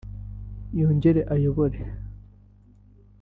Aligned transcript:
yongere 0.79 1.21
abayobore 1.33 1.79